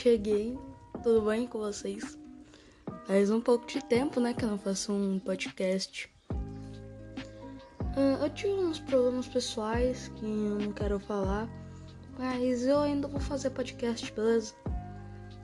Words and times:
cheguei. 0.00 0.58
Tudo 1.02 1.20
bem 1.26 1.46
com 1.46 1.58
vocês? 1.58 2.18
Faz 3.06 3.30
um 3.30 3.38
pouco 3.40 3.66
de 3.66 3.84
tempo, 3.84 4.18
né, 4.18 4.32
que 4.32 4.42
eu 4.42 4.48
não 4.48 4.58
faço 4.58 4.92
um 4.92 5.18
podcast. 5.18 6.10
Uh, 7.96 8.22
eu 8.22 8.30
tive 8.30 8.54
uns 8.54 8.78
problemas 8.78 9.28
pessoais 9.28 10.08
que 10.16 10.24
eu 10.24 10.58
não 10.58 10.72
quero 10.72 10.98
falar, 11.00 11.46
mas 12.18 12.64
eu 12.64 12.80
ainda 12.80 13.08
vou 13.08 13.20
fazer 13.20 13.50
podcast, 13.50 14.10
beleza? 14.12 14.54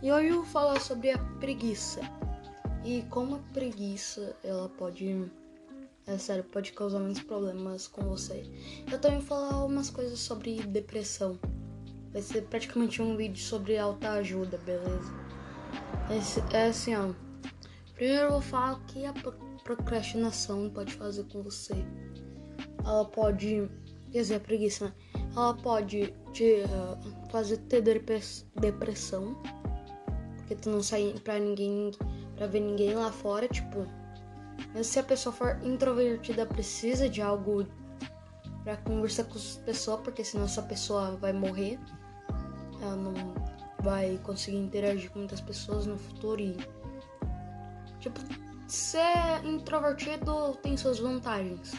E 0.03 0.11
hoje 0.11 0.29
eu 0.29 0.37
vou 0.37 0.45
falar 0.45 0.81
sobre 0.81 1.11
a 1.11 1.19
preguiça. 1.39 2.01
E 2.83 3.03
como 3.11 3.37
a 3.37 3.39
preguiça, 3.53 4.35
ela 4.43 4.71
pode... 4.71 5.31
É 6.07 6.17
sério, 6.17 6.45
pode 6.45 6.73
causar 6.73 7.01
muitos 7.01 7.23
problemas 7.23 7.89
com 7.89 8.03
você. 8.03 8.43
Eu 8.91 8.99
também 8.99 9.19
vou 9.19 9.27
falar 9.27 9.65
umas 9.67 9.91
coisas 9.91 10.19
sobre 10.19 10.63
depressão. 10.63 11.39
Vai 12.17 12.23
ser 12.23 12.41
praticamente 12.45 13.03
um 13.03 13.15
vídeo 13.15 13.45
sobre 13.45 13.77
alta 13.77 14.13
ajuda, 14.13 14.57
beleza? 14.65 15.13
É, 16.09 16.57
é 16.57 16.69
assim, 16.69 16.95
ó. 16.97 17.11
Primeiro 17.95 18.23
eu 18.23 18.31
vou 18.31 18.41
falar 18.41 18.73
o 18.73 18.81
que 18.87 19.05
a 19.05 19.13
procrastinação 19.63 20.71
pode 20.71 20.95
fazer 20.95 21.25
com 21.25 21.43
você. 21.43 21.75
Ela 22.83 23.05
pode. 23.05 23.71
Quer 24.11 24.21
dizer, 24.21 24.37
a 24.37 24.41
preguiça, 24.41 24.87
né? 24.87 24.93
Ela 25.37 25.53
pode 25.59 26.15
te 26.33 26.63
uh, 26.63 27.31
fazer 27.31 27.59
ter 27.59 27.83
depressão. 27.83 29.37
Porque 30.39 30.55
tu 30.55 30.71
não 30.71 30.83
sai 30.83 31.15
pra 31.23 31.39
ninguém. 31.39 31.91
pra 32.35 32.47
ver 32.47 32.61
ninguém 32.61 32.95
lá 32.95 33.13
fora, 33.13 33.47
tipo. 33.47 33.87
Mas 34.73 34.87
se 34.87 34.99
a 34.99 35.03
pessoa 35.03 35.35
for 35.35 35.61
introvertida, 35.63 36.47
precisa 36.47 37.11
de 37.11 37.21
algo 37.21 37.67
para 38.65 38.79
conversar 38.79 39.25
com 39.25 39.37
as 39.37 39.57
pessoas, 39.57 40.01
porque 40.01 40.25
senão 40.25 40.47
essa 40.47 40.63
pessoa 40.63 41.15
vai 41.17 41.35
morrer 41.35 41.79
ela 42.81 42.97
não 42.97 43.15
vai 43.81 44.19
conseguir 44.23 44.59
interagir 44.59 45.11
com 45.11 45.21
muitas 45.21 45.41
pessoas 45.41 45.87
no 45.87 45.99
futuro 45.99 46.41
e 46.41 46.57
tipo 48.01 48.21
ser 48.67 49.45
introvertido 49.45 50.57
tem 50.63 50.77
suas 50.77 50.99
vantagens. 50.99 51.73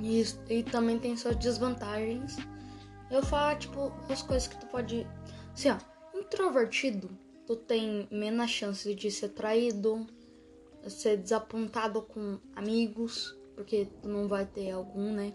E, 0.00 0.22
e 0.48 0.62
também 0.62 0.98
tem 0.98 1.16
suas 1.16 1.36
desvantagens. 1.36 2.36
Eu 3.10 3.22
falo 3.22 3.58
tipo 3.58 3.92
as 4.08 4.22
coisas 4.22 4.46
que 4.48 4.56
tu 4.58 4.66
pode 4.66 5.06
assim 5.54 5.70
ó 5.70 5.78
introvertido 6.14 7.08
tu 7.46 7.56
tem 7.56 8.06
menos 8.10 8.50
chance 8.50 8.94
de 8.94 9.10
ser 9.10 9.30
traído 9.30 10.06
ser 10.86 11.16
desapontado 11.16 12.02
com 12.02 12.38
amigos 12.54 13.36
porque 13.54 13.88
tu 14.00 14.08
não 14.08 14.28
vai 14.28 14.46
ter 14.46 14.70
algum 14.70 15.12
né? 15.12 15.34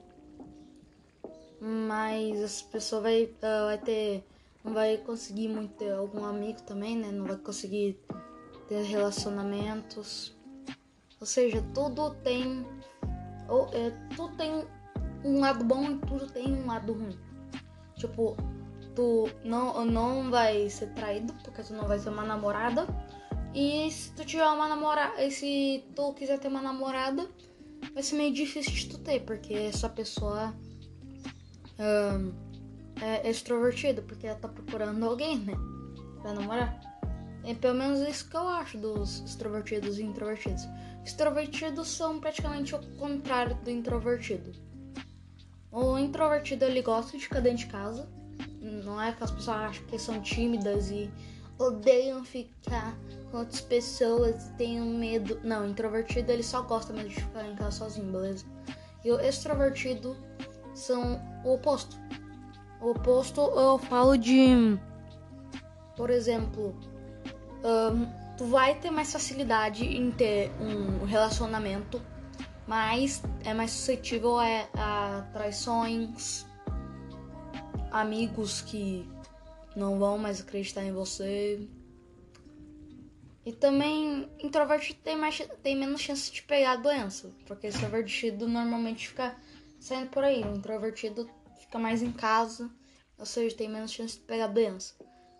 Mas 1.59 2.39
essa 2.39 2.65
pessoa 2.65 3.01
vai, 3.01 3.23
uh, 3.23 3.65
vai 3.65 3.77
ter 3.77 4.23
não 4.63 4.73
vai 4.73 4.97
conseguir 4.97 5.49
muito 5.49 5.73
ter 5.73 5.91
algum 5.91 6.23
amigo 6.23 6.61
também, 6.61 6.97
né? 6.97 7.11
Não 7.11 7.25
vai 7.25 7.35
conseguir 7.37 7.99
ter 8.67 8.81
relacionamentos. 8.83 10.35
Ou 11.19 11.27
seja, 11.27 11.61
tudo 11.73 12.15
tem. 12.23 12.65
Ou, 13.49 13.67
é, 13.73 13.91
tudo 14.15 14.35
tem 14.37 14.65
um 15.23 15.39
lado 15.39 15.65
bom 15.65 15.83
e 15.83 15.97
tudo 15.99 16.27
tem 16.27 16.53
um 16.53 16.65
lado 16.65 16.93
ruim. 16.93 17.17
Tipo, 17.95 18.37
tu 18.95 19.29
não, 19.43 19.85
não 19.85 20.31
vai 20.31 20.69
ser 20.69 20.93
traído 20.93 21.33
porque 21.43 21.61
tu 21.61 21.73
não 21.73 21.87
vai 21.87 21.99
ter 21.99 22.09
uma 22.09 22.23
namorada. 22.23 22.87
E 23.53 23.91
se 23.91 24.11
tu 24.13 24.25
tiver 24.25 24.47
uma 24.47 24.67
namorada. 24.67 25.29
Se 25.29 25.83
tu 25.95 26.13
quiser 26.13 26.39
ter 26.39 26.47
uma 26.47 26.61
namorada, 26.61 27.29
vai 27.93 28.01
ser 28.01 28.15
meio 28.15 28.33
difícil 28.33 28.71
de 28.71 28.89
tu 28.89 28.97
ter, 28.99 29.19
porque 29.21 29.53
essa 29.53 29.89
pessoa. 29.89 30.55
Um, 31.77 32.42
é 33.03 33.29
extrovertido, 33.29 34.01
porque 34.03 34.25
ela 34.25 34.39
tá 34.39 34.47
procurando 34.47 35.05
alguém, 35.05 35.39
né? 35.39 35.53
Pra 36.21 36.33
namorar. 36.33 36.79
É 37.43 37.53
pelo 37.53 37.77
menos 37.77 37.99
isso 37.99 38.29
que 38.29 38.37
eu 38.37 38.47
acho 38.47 38.77
dos 38.77 39.19
extrovertidos 39.25 39.99
e 39.99 40.03
introvertidos. 40.03 40.63
Extrovertidos 41.05 41.89
são 41.89 42.19
praticamente 42.21 42.73
o 42.73 42.79
contrário 42.95 43.55
do 43.55 43.69
introvertido. 43.69 44.53
O 45.69 45.97
introvertido 45.97 46.63
ele 46.63 46.81
gosta 46.81 47.17
de 47.17 47.23
ficar 47.25 47.41
dentro 47.41 47.65
de 47.65 47.65
casa. 47.65 48.07
Não 48.61 49.01
é 49.01 49.11
que 49.11 49.21
as 49.21 49.31
pessoas 49.31 49.57
acham 49.57 49.85
que 49.87 49.99
são 49.99 50.21
tímidas 50.21 50.89
e 50.89 51.11
odeiam 51.59 52.23
ficar 52.23 52.97
com 53.29 53.39
outras 53.39 53.59
pessoas, 53.59 54.49
tenham 54.57 54.85
medo. 54.85 55.41
Não, 55.43 55.67
introvertido 55.67 56.31
ele 56.31 56.43
só 56.43 56.61
gosta 56.61 56.93
mesmo 56.93 57.09
de 57.09 57.15
ficar 57.15 57.45
em 57.45 57.55
casa 57.55 57.79
sozinho, 57.79 58.09
beleza? 58.09 58.45
E 59.03 59.11
o 59.11 59.19
extrovertido 59.19 60.15
são 60.73 61.19
o 61.43 61.55
oposto. 61.55 61.97
O 62.83 62.89
oposto 62.89 63.39
eu 63.39 63.77
falo 63.77 64.17
de, 64.17 64.77
por 65.95 66.09
exemplo, 66.09 66.75
um, 67.63 68.35
tu 68.35 68.43
vai 68.43 68.75
ter 68.75 68.91
mais 68.91 69.09
facilidade 69.09 69.85
em 69.85 70.11
ter 70.11 70.51
um 70.59 71.05
relacionamento, 71.05 72.01
mas 72.67 73.23
é 73.45 73.53
mais 73.53 73.71
suscetível 73.71 74.37
a, 74.37 74.67
a 74.75 75.21
traições, 75.31 76.45
amigos 77.89 78.59
que 78.59 79.09
não 79.77 79.97
vão 79.97 80.17
mais 80.17 80.41
acreditar 80.41 80.83
em 80.83 80.91
você. 80.91 81.65
E 83.45 83.53
também 83.53 84.29
introvertido 84.39 84.99
tem, 85.01 85.15
mais, 85.15 85.41
tem 85.61 85.73
menos 85.77 86.01
chance 86.01 86.29
de 86.29 86.43
pegar 86.43 86.73
a 86.73 86.75
doença, 86.75 87.31
porque 87.45 87.67
extrovertido 87.67 88.45
normalmente 88.45 89.07
fica 89.07 89.37
saindo 89.79 90.09
por 90.09 90.25
aí. 90.25 90.43
O 90.43 90.53
introvertido 90.53 91.29
fica 91.73 91.79
mais 91.79 92.03
em 92.03 92.11
casa, 92.11 92.69
ou 93.17 93.25
seja, 93.25 93.55
tem 93.57 93.67
menos 93.67 93.91
chance 93.91 94.15
de 94.15 94.21
pegar 94.21 94.45
doença. 94.45 94.93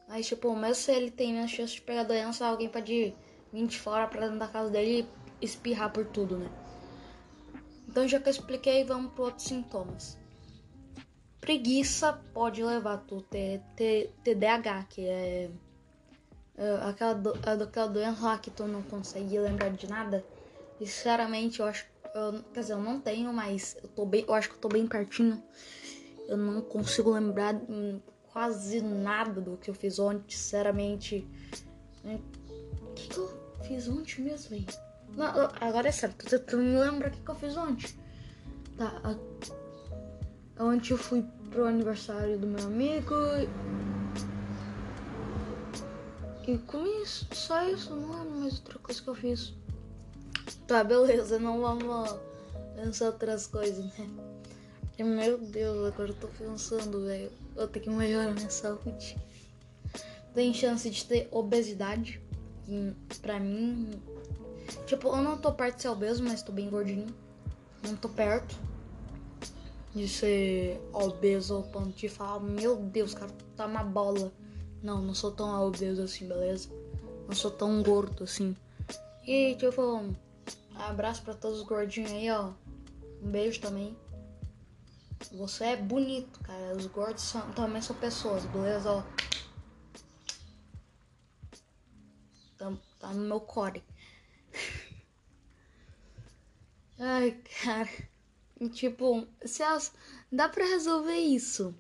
Mas, 0.08 0.26
tipo, 0.26 0.56
mesmo 0.56 0.76
se 0.76 0.92
ele 0.92 1.12
tem 1.12 1.32
menos 1.32 1.52
chance 1.52 1.76
de 1.76 1.82
pegar 1.82 2.04
doença, 2.04 2.48
alguém 2.48 2.68
pode 2.68 3.14
vir 3.52 3.68
de 3.68 3.80
fora 3.80 4.08
pra 4.08 4.22
dentro 4.22 4.40
da 4.40 4.48
casa 4.48 4.72
dele 4.72 5.08
e 5.40 5.46
espirrar 5.46 5.92
por 5.94 6.06
tudo, 6.08 6.40
né? 6.40 6.50
Então, 7.88 8.08
já 8.08 8.20
que 8.20 8.30
eu 8.30 8.32
expliquei, 8.32 8.84
vamos 8.84 9.14
para 9.14 9.26
outros 9.26 9.46
sintomas. 9.46 10.18
Preguiça 11.40 12.14
pode 12.34 12.64
levar 12.64 12.98
tu 13.06 13.22
ter, 13.22 13.62
TDAH, 14.24 14.84
que 14.90 15.08
é, 15.08 15.52
é 16.58 16.76
aquela, 16.90 17.14
do, 17.14 17.34
é 17.46 17.64
aquela 17.64 17.88
doença 17.88 18.26
lá 18.26 18.38
que 18.40 18.50
tu 18.50 18.66
não 18.66 18.82
consegue 18.82 19.38
lembrar 19.38 19.70
de 19.70 19.88
nada. 19.88 20.26
E, 20.80 20.88
sinceramente, 20.88 21.60
eu 21.60 21.68
acho. 21.68 21.86
Eu, 22.16 22.44
quer 22.54 22.60
dizer, 22.62 22.74
eu 22.74 22.82
não 22.82 23.00
tenho, 23.00 23.32
mas 23.34 23.76
eu, 23.84 23.90
tô 23.90 24.06
bem, 24.06 24.24
eu 24.28 24.34
acho 24.34 24.50
que 24.50 24.56
eu 24.56 24.62
tô 24.62 24.70
bem 24.70 24.88
pertinho. 24.88 25.44
Eu 26.28 26.38
não 26.38 26.62
consigo 26.62 27.12
lembrar 27.12 27.60
quase 28.32 28.82
nada 28.82 29.40
do 29.42 29.58
que 29.58 29.70
eu 29.70 29.74
fiz 29.74 30.00
ontem, 30.00 30.36
sinceramente. 30.36 31.28
O 32.04 32.94
que, 32.94 33.08
que 33.08 33.18
eu 33.18 33.30
fiz 33.62 33.88
ontem 33.88 34.22
mesmo, 34.22 34.50
velho? 34.50 34.66
Agora 35.62 35.90
é 35.90 35.92
sério, 35.92 36.16
tu 36.48 36.58
me 36.58 36.78
lembra 36.78 37.10
o 37.10 37.12
que, 37.12 37.20
que 37.20 37.30
eu 37.30 37.36
fiz 37.36 37.56
ontem? 37.56 37.94
Tá, 38.78 39.16
ontem 40.60 40.92
eu 40.92 40.98
fui 40.98 41.24
pro 41.52 41.66
aniversário 41.66 42.40
do 42.40 42.48
meu 42.48 42.66
amigo 42.66 43.14
e 46.48 46.58
comi 46.58 47.06
só 47.06 47.70
isso, 47.70 47.96
não 47.96 48.20
lembro 48.20 48.40
mais 48.40 48.54
outra 48.56 48.80
coisa 48.80 49.02
que 49.02 49.08
eu 49.08 49.16
fiz. 49.16 49.54
Tá, 50.68 50.84
beleza, 50.84 51.40
não 51.40 51.62
vamos 51.62 52.20
pensar 52.76 53.06
outras 53.06 53.48
coisas, 53.48 53.86
né? 53.98 54.33
Meu 55.00 55.40
Deus, 55.40 55.88
agora 55.88 56.10
eu 56.10 56.16
tô 56.16 56.28
pensando, 56.28 57.06
velho. 57.06 57.32
Eu 57.56 57.68
tenho 57.68 57.86
que 57.86 57.90
melhorar 57.90 58.32
minha 58.32 58.50
saúde. 58.50 59.18
Tem 60.34 60.54
chance 60.54 60.88
de 60.90 61.06
ter 61.06 61.28
obesidade. 61.32 62.22
Pra 63.22 63.40
mim. 63.40 64.00
Tipo, 64.86 65.10
eu 65.10 65.22
não 65.22 65.38
tô 65.38 65.52
perto 65.52 65.78
de 65.78 65.82
ser 65.82 65.90
obeso, 65.90 66.24
mas 66.24 66.44
tô 66.44 66.52
bem 66.52 66.70
gordinho. 66.70 67.08
Não 67.84 67.96
tô 67.96 68.08
perto 68.08 68.56
de 69.96 70.08
ser 70.08 70.80
obeso 70.94 71.56
ao 71.56 71.64
ponto 71.64 71.90
de 71.90 72.08
falar: 72.08 72.40
Meu 72.40 72.76
Deus, 72.78 73.14
cara, 73.14 73.32
tá 73.56 73.66
uma 73.66 73.84
bola. 73.84 74.32
Não, 74.82 75.02
não 75.02 75.16
sou 75.16 75.32
tão 75.32 75.68
obeso 75.68 76.04
assim, 76.04 76.28
beleza? 76.28 76.70
Não 77.28 77.36
sou 77.36 77.50
tão 77.50 77.82
gordo 77.82 78.24
assim. 78.24 78.56
E 79.26 79.56
tipo, 79.56 79.82
um 79.82 80.16
abraço 80.76 81.24
pra 81.24 81.34
todos 81.34 81.60
os 81.60 81.66
gordinhos 81.66 82.12
aí, 82.12 82.30
ó. 82.30 82.52
Um 83.22 83.32
beijo 83.32 83.60
também. 83.60 83.96
Você 85.32 85.66
é 85.66 85.76
bonito, 85.76 86.40
cara. 86.42 86.76
Os 86.76 86.86
gordos 86.88 87.24
são, 87.24 87.52
também 87.54 87.82
são 87.82 87.96
pessoas, 87.96 88.46
beleza? 88.46 88.92
Ó. 88.92 89.04
Tá, 92.58 92.74
tá 93.00 93.14
no 93.14 93.28
meu 93.28 93.40
core. 93.40 93.84
Ai, 97.00 97.40
cara. 97.64 97.90
Tipo, 98.72 99.28
as, 99.42 99.94
dá 100.32 100.48
pra 100.48 100.66
resolver 100.66 101.18
isso. 101.18 101.76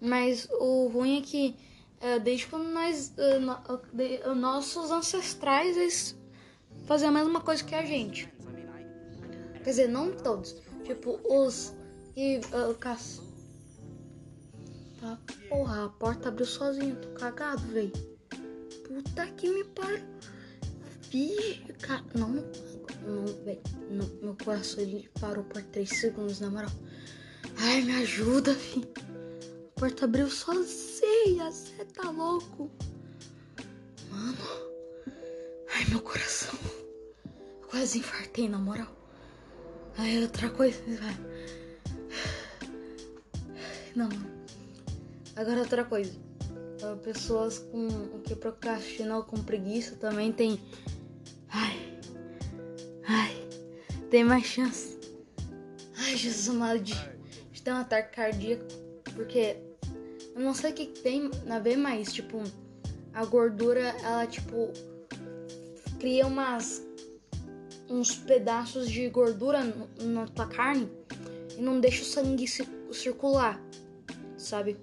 Mas 0.00 0.48
o 0.50 0.88
ruim 0.88 1.18
é 1.18 1.22
que 1.22 1.56
é, 2.00 2.18
desde 2.18 2.46
quando 2.46 2.68
nós. 2.68 3.12
É, 3.16 3.38
no, 3.38 3.56
de, 3.92 4.18
nossos 4.34 4.90
ancestrais 4.90 5.76
eles 5.76 6.16
faziam 6.86 7.10
a 7.10 7.12
mesma 7.12 7.40
coisa 7.40 7.64
que 7.64 7.74
a 7.74 7.84
gente. 7.84 8.32
Quer 9.64 9.70
dizer, 9.70 9.88
não 9.88 10.12
todos. 10.12 10.54
Tipo, 10.84 11.18
os 11.24 11.74
e 12.16 12.38
uh, 12.38 12.74
Tá, 14.98 15.18
porra, 15.50 15.84
a 15.84 15.88
porta 15.90 16.30
abriu 16.30 16.46
sozinha, 16.46 16.96
tô 16.96 17.08
cagado, 17.10 17.62
velho. 17.68 17.92
Puta 18.86 19.26
que 19.32 19.50
me 19.50 19.62
pariu. 19.62 20.02
Vixe, 21.10 21.62
cara, 21.82 22.02
não, 22.14 22.30
não, 22.30 23.26
velho, 23.44 23.60
meu 24.22 24.36
coração 24.42 24.80
ele 24.80 25.08
parou 25.20 25.44
por 25.44 25.62
3 25.62 25.88
segundos, 25.88 26.40
na 26.40 26.50
moral. 26.50 26.70
Ai, 27.58 27.82
me 27.82 27.94
ajuda, 27.96 28.54
filho. 28.54 28.88
A 29.76 29.80
porta 29.80 30.06
abriu 30.06 30.30
sozinha, 30.30 31.50
você 31.50 31.84
tá 31.84 32.10
louco? 32.10 32.70
Mano, 34.10 34.38
ai, 35.74 35.84
meu 35.90 36.00
coração. 36.00 36.58
Eu 37.60 37.68
quase 37.68 37.98
infartei, 37.98 38.48
na 38.48 38.58
moral. 38.58 38.88
Aí, 39.98 40.22
outra 40.22 40.48
coisa, 40.48 40.80
velho. 40.82 41.35
Não, 43.96 44.10
Agora 45.34 45.60
outra 45.60 45.82
coisa. 45.82 46.12
Pessoas 47.02 47.58
com 47.58 47.88
que 48.20 48.36
procrastinam 48.36 49.22
com 49.22 49.42
preguiça 49.42 49.96
também 49.96 50.30
tem. 50.30 50.60
Ai. 51.48 51.98
Ai. 53.08 53.48
Tem 54.10 54.22
mais 54.22 54.44
chance. 54.44 54.98
Ai, 55.96 56.14
Jesus 56.14 56.50
amado 56.50 56.80
de, 56.80 56.94
de 57.50 57.62
ter 57.62 57.72
um 57.72 57.76
ataque 57.76 58.14
cardíaco. 58.14 58.66
Porque 59.14 59.56
eu 60.34 60.42
não 60.42 60.52
sei 60.52 60.72
o 60.72 60.74
que 60.74 60.86
tem 60.86 61.30
a 61.48 61.58
ver 61.58 61.78
mais. 61.78 62.12
Tipo, 62.12 62.42
a 63.14 63.24
gordura, 63.24 63.96
ela 64.02 64.26
tipo. 64.26 64.72
Cria 65.98 66.26
umas. 66.26 66.82
Uns 67.88 68.14
pedaços 68.14 68.90
de 68.90 69.08
gordura 69.08 69.60
na 70.02 70.26
tua 70.26 70.46
carne 70.46 70.90
e 71.56 71.62
não 71.62 71.80
deixa 71.80 72.02
o 72.02 72.04
sangue 72.04 72.46
circular, 72.92 73.60
sabe? 74.46 74.76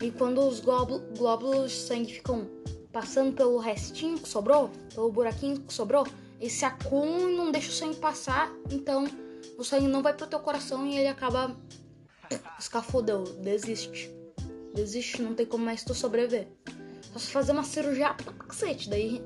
E 0.00 0.10
quando 0.10 0.40
os 0.40 0.60
glóbulos 0.60 1.72
de 1.72 1.76
sangue 1.76 2.14
ficam 2.14 2.48
passando 2.92 3.34
pelo 3.34 3.58
restinho 3.58 4.18
que 4.18 4.28
sobrou, 4.28 4.70
pelo 4.94 5.12
buraquinho 5.12 5.60
que 5.60 5.72
sobrou, 5.72 6.06
eles 6.40 6.52
se 6.52 6.64
acumulam 6.64 7.30
e 7.30 7.36
não 7.36 7.50
deixa 7.50 7.68
o 7.68 7.72
sangue 7.72 7.96
passar, 7.96 8.50
então 8.70 9.06
o 9.58 9.64
sangue 9.64 9.88
não 9.88 10.02
vai 10.02 10.14
pro 10.14 10.26
teu 10.26 10.40
coração 10.40 10.86
e 10.86 10.96
ele 10.96 11.08
acaba 11.08 11.54
escafodeu, 12.58 13.24
desiste. 13.24 14.10
Desiste, 14.74 15.20
não 15.20 15.34
tem 15.34 15.46
como 15.46 15.64
mais 15.64 15.82
tu 15.82 15.94
sobreviver. 15.94 16.46
Só 17.12 17.18
se 17.18 17.30
fazer 17.30 17.52
uma 17.52 17.64
cirurgia 17.64 18.14
pra 18.14 18.32
cacete, 18.32 18.88
daí, 18.88 19.22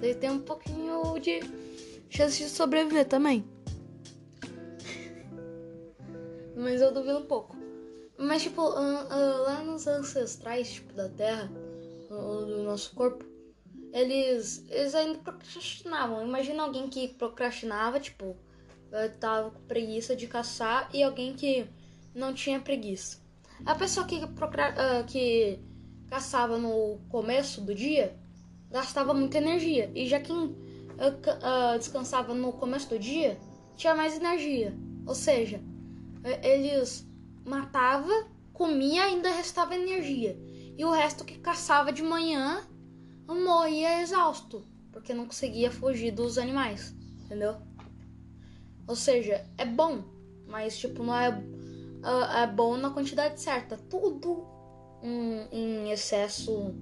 daí 0.00 0.14
tem 0.14 0.30
um 0.30 0.40
pouquinho 0.40 1.18
de 1.18 1.40
chance 2.10 2.38
de 2.38 2.50
sobreviver 2.50 3.06
também. 3.06 3.44
Mas 6.54 6.82
eu 6.82 6.92
duvido 6.92 7.18
um 7.18 7.26
pouco. 7.26 7.56
Mas, 8.20 8.42
tipo, 8.42 8.62
lá 8.62 9.64
nos 9.64 9.86
ancestrais, 9.86 10.70
tipo, 10.70 10.92
da 10.92 11.08
Terra, 11.08 11.50
do 12.08 12.62
nosso 12.62 12.94
corpo, 12.94 13.24
eles, 13.92 14.64
eles 14.68 14.94
ainda 14.94 15.18
procrastinavam. 15.20 16.26
Imagina 16.26 16.62
alguém 16.62 16.86
que 16.86 17.08
procrastinava, 17.08 17.98
tipo, 17.98 18.36
tava 19.18 19.50
com 19.50 19.62
preguiça 19.62 20.14
de 20.14 20.26
caçar, 20.26 20.90
e 20.92 21.02
alguém 21.02 21.32
que 21.34 21.66
não 22.14 22.34
tinha 22.34 22.60
preguiça. 22.60 23.18
A 23.64 23.74
pessoa 23.74 24.06
que, 24.06 24.26
procra 24.28 25.04
que 25.06 25.58
caçava 26.08 26.58
no 26.58 27.00
começo 27.08 27.62
do 27.62 27.74
dia 27.74 28.18
gastava 28.70 29.14
muita 29.14 29.38
energia. 29.38 29.90
E 29.94 30.06
já 30.06 30.20
quem 30.20 30.56
descansava 31.78 32.34
no 32.34 32.52
começo 32.52 32.88
do 32.90 32.98
dia 32.98 33.38
tinha 33.76 33.94
mais 33.94 34.16
energia. 34.16 34.76
Ou 35.06 35.14
seja, 35.14 35.60
eles 36.42 37.09
matava, 37.44 38.12
comia 38.52 39.04
ainda 39.04 39.30
restava 39.30 39.74
energia. 39.74 40.36
E 40.76 40.84
o 40.84 40.90
resto 40.90 41.24
que 41.24 41.38
caçava 41.38 41.92
de 41.92 42.02
manhã 42.02 42.66
morria 43.26 44.02
exausto, 44.02 44.64
porque 44.92 45.14
não 45.14 45.26
conseguia 45.26 45.70
fugir 45.70 46.10
dos 46.10 46.38
animais, 46.38 46.94
entendeu? 47.24 47.56
Ou 48.86 48.96
seja, 48.96 49.46
é 49.56 49.64
bom, 49.64 50.02
mas 50.46 50.76
tipo, 50.78 51.02
não 51.02 51.14
é, 51.14 51.28
é, 51.28 52.42
é 52.42 52.46
bom 52.46 52.76
na 52.76 52.90
quantidade 52.90 53.40
certa. 53.40 53.76
Tudo 53.76 54.44
em, 55.02 55.46
em 55.52 55.90
excesso 55.92 56.74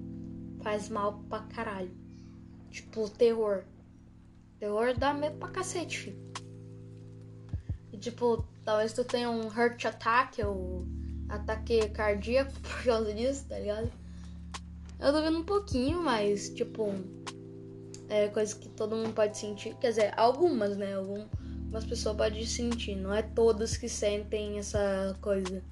faz 0.61 0.89
mal 0.89 1.23
pra 1.29 1.41
caralho. 1.41 1.91
Tipo, 2.69 3.09
terror. 3.09 3.63
Terror 4.59 4.97
dá 4.97 5.13
medo 5.13 5.37
pra 5.37 5.49
cacete, 5.49 5.97
filho. 5.99 6.33
E 7.93 7.97
tipo, 7.97 8.45
Talvez 8.69 8.93
tu 8.93 9.03
tenha 9.03 9.27
um 9.31 9.51
heart 9.51 9.83
attack 9.85 10.43
ou 10.43 10.85
ataque 11.27 11.89
cardíaco 11.89 12.53
por 12.61 12.83
causa 12.83 13.11
disso, 13.11 13.45
tá 13.49 13.57
ligado? 13.57 13.91
Eu 14.99 15.11
vendo 15.11 15.39
um 15.39 15.43
pouquinho, 15.43 16.03
mas, 16.03 16.51
tipo, 16.51 16.93
é 18.07 18.27
coisa 18.27 18.55
que 18.55 18.69
todo 18.69 18.95
mundo 18.95 19.11
pode 19.11 19.35
sentir. 19.39 19.75
Quer 19.77 19.89
dizer, 19.89 20.13
algumas, 20.15 20.77
né? 20.77 20.93
Algumas 20.93 21.83
pessoas 21.83 22.15
podem 22.15 22.45
sentir. 22.45 22.93
Não 22.95 23.11
é 23.11 23.23
todas 23.23 23.75
que 23.75 23.89
sentem 23.89 24.59
essa 24.59 25.17
coisa. 25.19 25.63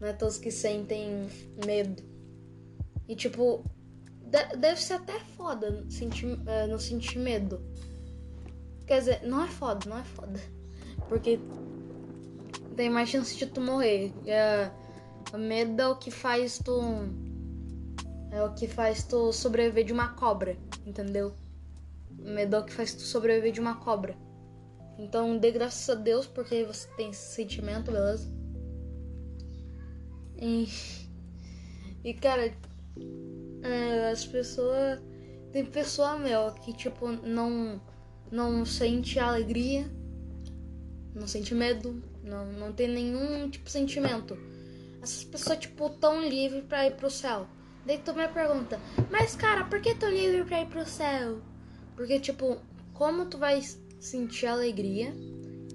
Não 0.00 0.06
é 0.06 0.12
todos 0.12 0.38
que 0.38 0.52
sentem 0.52 1.28
medo. 1.66 2.00
E, 3.08 3.16
tipo, 3.16 3.64
deve 4.56 4.80
ser 4.80 4.94
até 4.94 5.18
foda 5.18 5.84
sentir, 5.90 6.38
é, 6.46 6.68
não 6.68 6.78
sentir 6.78 7.18
medo. 7.18 7.60
Quer 8.86 9.00
dizer, 9.00 9.22
não 9.24 9.42
é 9.42 9.48
foda, 9.48 9.90
não 9.90 9.98
é 9.98 10.04
foda. 10.04 10.40
Porque 11.08 11.40
tem 12.74 12.90
mais 12.90 13.08
chance 13.08 13.36
de 13.36 13.46
tu 13.46 13.60
morrer. 13.60 14.12
É, 14.26 14.70
o 15.32 15.38
medo 15.38 15.80
é 15.80 15.88
o 15.88 15.96
que 15.96 16.10
faz 16.10 16.58
tu. 16.58 16.80
É 18.30 18.42
o 18.42 18.52
que 18.54 18.66
faz 18.66 19.04
tu 19.04 19.32
sobreviver 19.32 19.84
de 19.84 19.92
uma 19.92 20.08
cobra, 20.08 20.56
entendeu? 20.84 21.32
O 22.18 22.30
medo 22.30 22.56
é 22.56 22.58
o 22.58 22.64
que 22.64 22.72
faz 22.72 22.92
tu 22.94 23.02
sobreviver 23.02 23.52
de 23.52 23.60
uma 23.60 23.76
cobra. 23.76 24.16
Então 24.98 25.38
dê 25.38 25.50
graças 25.50 25.88
a 25.88 25.94
Deus 25.94 26.26
porque 26.26 26.64
você 26.64 26.88
tem 26.96 27.10
esse 27.10 27.34
sentimento, 27.34 27.92
beleza? 27.92 28.32
E, 30.40 30.68
e 32.02 32.14
cara, 32.14 32.52
é, 33.62 34.10
as 34.10 34.26
pessoas. 34.26 35.00
Tem 35.52 35.64
pessoa, 35.64 36.18
meu, 36.18 36.52
que 36.54 36.72
tipo 36.72 37.06
não, 37.08 37.80
não 38.30 38.66
sente 38.66 39.20
alegria, 39.20 39.88
não 41.14 41.28
sente 41.28 41.54
medo, 41.54 42.02
não, 42.24 42.46
não 42.46 42.72
tem 42.72 42.88
nenhum 42.88 43.48
tipo 43.48 43.66
de 43.66 43.70
sentimento. 43.70 44.36
Essas 45.02 45.24
pessoas, 45.24 45.58
tipo, 45.58 45.90
tão 45.90 46.26
livres 46.26 46.64
pra 46.64 46.86
ir 46.86 46.96
pro 46.96 47.10
céu. 47.10 47.46
Daí 47.84 47.98
tu 47.98 48.14
me 48.14 48.26
pergunta, 48.28 48.80
mas 49.10 49.36
cara, 49.36 49.64
por 49.64 49.78
que 49.80 49.94
tão 49.94 50.08
livre 50.08 50.44
pra 50.44 50.62
ir 50.62 50.66
pro 50.66 50.86
céu? 50.86 51.42
Porque, 51.94 52.18
tipo, 52.18 52.56
como 52.94 53.26
tu 53.26 53.36
vai 53.36 53.60
sentir 54.00 54.46
alegria 54.46 55.12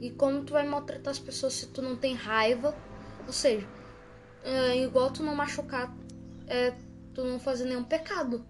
e 0.02 0.10
como 0.10 0.44
tu 0.44 0.54
vai 0.54 0.68
maltratar 0.68 1.12
as 1.12 1.20
pessoas 1.20 1.54
se 1.54 1.68
tu 1.68 1.84
não 1.84 1.96
tem 1.96 2.16
raiva? 2.16 2.76
Ou 3.28 3.34
seja, 3.34 3.68
é, 4.44 4.78
igual 4.78 5.12
tu 5.12 5.22
não 5.22 5.36
machucar, 5.36 5.96
é, 6.48 6.74
tu 7.14 7.24
não 7.24 7.40
fazer 7.40 7.66
nenhum 7.66 7.84
pecado. 7.84 8.44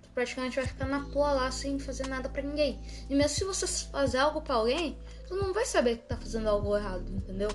Tu 0.00 0.08
praticamente 0.14 0.56
vai 0.56 0.66
ficar 0.66 0.86
na 0.86 1.04
tua 1.10 1.32
lá 1.32 1.50
sem 1.50 1.78
fazer 1.78 2.06
nada 2.06 2.30
para 2.30 2.42
ninguém. 2.42 2.80
E 3.10 3.14
mesmo 3.14 3.28
se 3.28 3.44
você 3.44 3.66
fazer 3.90 4.18
algo 4.18 4.40
para 4.40 4.54
alguém, 4.54 4.96
tu 5.30 5.36
não 5.36 5.52
vai 5.52 5.64
saber 5.64 5.98
que 5.98 6.08
tá 6.08 6.16
fazendo 6.16 6.48
algo 6.48 6.76
errado, 6.76 7.08
entendeu? 7.08 7.48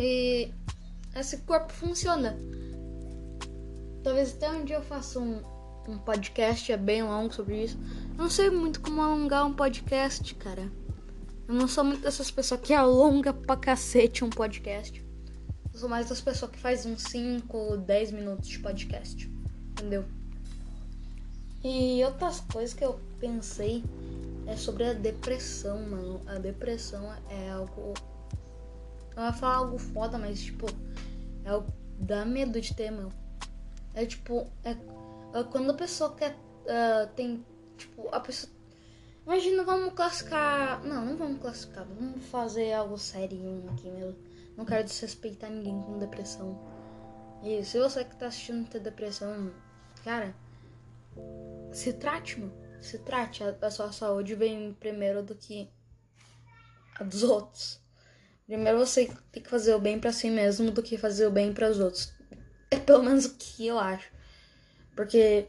E 0.00 0.50
esse 1.14 1.38
corpo 1.38 1.70
funciona. 1.72 2.36
Talvez 4.02 4.34
até 4.34 4.50
um 4.50 4.64
dia 4.64 4.76
eu 4.76 4.82
faça 4.82 5.20
um, 5.20 5.42
um 5.86 5.98
podcast 5.98 6.72
é 6.72 6.78
bem 6.78 7.02
longo 7.02 7.32
sobre 7.34 7.64
isso. 7.64 7.78
Eu 8.12 8.16
não 8.16 8.30
sei 8.30 8.48
muito 8.48 8.80
como 8.80 9.02
alongar 9.02 9.44
um 9.44 9.52
podcast, 9.52 10.34
cara. 10.36 10.72
Eu 11.46 11.54
não 11.54 11.68
sou 11.68 11.84
muito 11.84 12.00
dessas 12.00 12.30
pessoas 12.30 12.60
que 12.60 12.72
alonga 12.72 13.34
pra 13.34 13.56
cacete 13.56 14.24
um 14.24 14.30
podcast. 14.30 15.04
Eu 15.74 15.78
sou 15.78 15.90
mais 15.90 16.08
das 16.08 16.22
pessoas 16.22 16.52
que 16.52 16.58
faz 16.58 16.86
uns 16.86 17.02
5 17.02 17.54
ou 17.54 17.76
10 17.76 18.12
minutos 18.12 18.48
de 18.48 18.58
podcast. 18.60 19.30
Entendeu? 19.72 20.06
E 21.62 22.02
outras 22.04 22.40
coisas 22.40 22.72
que 22.72 22.84
eu 22.84 22.98
pensei 23.20 23.84
é 24.46 24.56
sobre 24.56 24.84
a 24.84 24.92
depressão, 24.92 25.82
mano. 25.82 26.20
A 26.26 26.38
depressão 26.38 27.12
é 27.28 27.50
algo. 27.50 27.94
Eu 29.16 29.22
ia 29.22 29.32
falar 29.32 29.56
algo 29.56 29.78
foda, 29.78 30.18
mas 30.18 30.40
tipo, 30.40 30.66
é 31.44 31.50
algo 31.50 31.72
dá 31.98 32.24
medo 32.24 32.60
de 32.60 32.74
ter, 32.74 32.90
meu. 32.90 33.10
É 33.94 34.06
tipo, 34.06 34.46
é, 34.64 34.70
é 34.70 35.44
quando 35.50 35.70
a 35.70 35.74
pessoa 35.74 36.14
quer. 36.14 36.36
Uh, 36.62 37.08
tem. 37.14 37.44
Tipo, 37.76 38.08
a 38.12 38.20
pessoa. 38.20 38.52
Imagina, 39.26 39.64
vamos 39.64 39.94
classificar. 39.94 40.82
Não, 40.84 41.04
não 41.04 41.16
vamos 41.16 41.40
classificar. 41.40 41.84
Vamos 41.84 42.24
fazer 42.26 42.72
algo 42.72 42.96
sério 42.96 43.64
aqui, 43.72 43.90
meu. 43.90 44.14
Não 44.56 44.64
quero 44.64 44.84
desrespeitar 44.84 45.50
ninguém 45.50 45.80
com 45.82 45.98
depressão. 45.98 46.58
E 47.42 47.62
se 47.64 47.78
você 47.78 48.04
que 48.04 48.16
tá 48.16 48.28
assistindo 48.28 48.68
ter 48.68 48.80
depressão, 48.80 49.50
cara, 50.02 50.34
se 51.72 51.92
trate, 51.92 52.40
mano 52.40 52.65
se 52.80 52.98
trate, 52.98 53.42
a, 53.42 53.56
a 53.60 53.70
sua 53.70 53.92
saúde 53.92 54.34
vem 54.34 54.74
primeiro 54.74 55.22
do 55.22 55.34
que 55.34 55.68
a 56.98 57.04
dos 57.04 57.22
outros. 57.22 57.80
Primeiro 58.46 58.78
você 58.78 59.12
tem 59.32 59.42
que 59.42 59.50
fazer 59.50 59.74
o 59.74 59.80
bem 59.80 59.98
para 59.98 60.12
si 60.12 60.30
mesmo 60.30 60.70
do 60.70 60.82
que 60.82 60.96
fazer 60.96 61.26
o 61.26 61.30
bem 61.30 61.52
para 61.52 61.68
os 61.68 61.80
outros. 61.80 62.12
É 62.70 62.76
pelo 62.78 63.02
menos 63.02 63.26
o 63.26 63.34
que 63.34 63.66
eu 63.66 63.78
acho. 63.78 64.10
Porque 64.94 65.48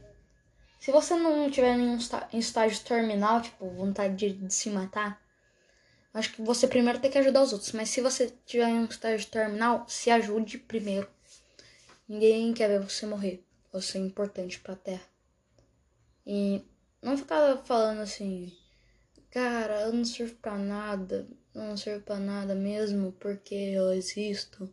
se 0.79 0.91
você 0.91 1.15
não 1.15 1.49
tiver 1.49 1.77
nenhum 1.77 1.97
estágio 2.33 2.83
terminal, 2.83 3.41
tipo, 3.41 3.69
vontade 3.69 4.15
de, 4.15 4.33
de 4.33 4.53
se 4.53 4.69
matar, 4.69 5.21
acho 6.13 6.33
que 6.33 6.41
você 6.41 6.67
primeiro 6.67 6.99
tem 6.99 7.11
que 7.11 7.17
ajudar 7.17 7.43
os 7.43 7.53
outros. 7.53 7.71
Mas 7.71 7.89
se 7.89 8.01
você 8.01 8.33
tiver 8.45 8.69
em 8.69 8.79
um 8.79 8.85
estágio 8.85 9.27
terminal, 9.27 9.85
se 9.87 10.09
ajude 10.09 10.57
primeiro. 10.57 11.07
Ninguém 12.07 12.53
quer 12.53 12.67
ver 12.67 12.79
você 12.79 13.05
morrer. 13.05 13.43
Você 13.71 13.97
é 13.97 14.01
importante 14.01 14.59
pra 14.59 14.75
Terra. 14.75 15.05
E 16.25 16.65
não 17.01 17.17
ficar 17.17 17.57
falando 17.65 17.99
assim, 17.99 18.51
cara, 19.31 19.81
eu 19.81 19.93
não 19.93 20.05
sirvo 20.05 20.35
pra 20.35 20.57
nada, 20.57 21.27
eu 21.53 21.61
não 21.61 21.77
sirvo 21.77 22.03
pra 22.03 22.17
nada 22.19 22.55
mesmo 22.55 23.11
porque 23.13 23.55
eu 23.55 23.93
existo. 23.93 24.71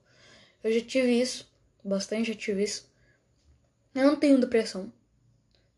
Eu 0.63 0.73
já 0.73 0.81
tive 0.81 1.21
isso, 1.21 1.51
bastante 1.85 2.33
já 2.33 2.39
tive 2.39 2.65
isso. 2.65 2.91
Eu 3.95 4.07
não 4.07 4.17
tenho 4.17 4.41
depressão, 4.41 4.93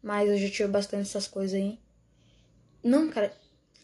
mas 0.03 0.29
eu 0.29 0.39
já 0.39 0.49
tive 0.49 0.69
bastante 0.69 1.03
essas 1.03 1.29
coisas 1.29 1.55
aí. 1.55 1.79
Não, 2.83 3.11
cara, 3.11 3.33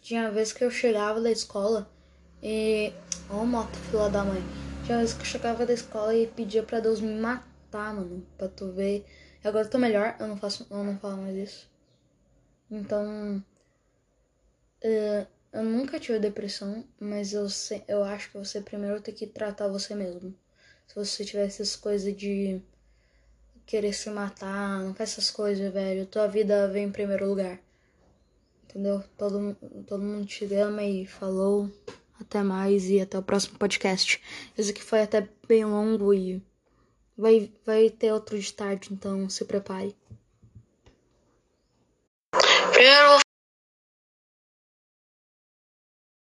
tinha 0.01 0.31
vezes 0.31 0.53
que 0.53 0.65
eu 0.65 0.71
chegava 0.71 1.21
da 1.21 1.31
escola 1.31 1.91
e. 2.43 2.93
Ó, 3.29 3.41
oh, 3.43 3.47
moto, 3.47 3.77
fila 3.91 4.09
da 4.09 4.25
mãe. 4.25 4.43
Tinha 4.85 4.99
vezes 4.99 5.15
que 5.15 5.23
eu 5.23 5.27
chegava 5.27 5.67
da 5.67 5.73
escola 5.73 6.15
e 6.15 6.27
pedia 6.27 6.63
pra 6.63 6.81
Deus 6.81 7.01
me 7.01 7.15
matar, 7.15 7.95
mano, 7.95 8.27
pra 8.37 8.49
tu 8.49 8.71
ver. 8.73 9.05
Agora 9.45 9.67
eu 9.67 9.71
tô 9.71 9.79
melhor, 9.79 10.17
eu 10.21 10.29
não 10.29 10.37
faço, 10.37 10.67
eu 10.71 10.85
não 10.85 10.99
falo 10.99 11.19
mais 11.19 11.37
isso. 11.37 11.72
Então, 12.73 13.45
uh, 14.83 15.27
eu 15.53 15.63
nunca 15.63 16.01
tive 16.01 16.19
depressão, 16.19 16.83
mas 16.99 17.35
eu, 17.35 17.47
se, 17.51 17.85
eu 17.87 18.03
acho 18.03 18.31
que 18.31 18.39
você 18.39 18.63
primeiro 18.63 18.99
tem 18.99 19.13
que 19.13 19.27
tratar 19.27 19.69
você 19.69 19.95
mesmo. 19.95 20.35
Se 20.89 20.95
você 20.95 21.23
tiver 21.23 21.45
essas 21.45 21.77
coisas 21.77 22.17
de 22.17 22.63
querer 23.67 23.93
se 23.93 24.09
matar, 24.09 24.83
não 24.83 24.95
faz 24.95 25.11
essas 25.13 25.31
coisas, 25.31 25.71
velho. 25.71 26.07
Tua 26.07 26.27
vida 26.27 26.67
vem 26.69 26.85
em 26.85 26.91
primeiro 26.91 27.29
lugar. 27.29 27.61
Entendeu? 28.65 29.05
Todo, 29.19 29.55
todo 29.87 30.03
mundo 30.03 30.25
te 30.25 30.47
ama 30.55 30.83
e 30.83 31.07
falou. 31.07 31.71
Até 32.19 32.43
mais 32.43 32.89
e 32.89 33.01
até 33.03 33.19
o 33.19 33.23
próximo 33.23 33.59
podcast. 33.59 34.19
Esse 34.57 34.71
aqui 34.71 34.83
foi 34.83 35.03
até 35.03 35.29
bem 35.47 35.67
longo 35.67 36.15
e 36.15 36.43
vai, 37.19 37.53
vai 37.67 37.91
ter 37.91 38.15
outro 38.15 38.39
de 38.39 38.51
tarde, 38.51 38.89
então 38.95 39.29
se 39.29 39.45
prepare. 39.45 39.95
Primeiro 42.83 43.05
eu 43.05 43.11
vou 43.11 43.22